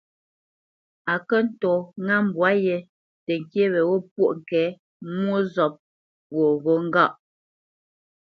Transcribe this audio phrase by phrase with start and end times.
[1.13, 2.77] Á kə̂ ntɔ̂ ŋá mbwǎ yē
[3.25, 4.61] təŋkyé weghó pwôʼ ŋke
[5.19, 5.73] mwô zɔ̂p
[6.27, 7.11] fwoghó ŋgâʼ.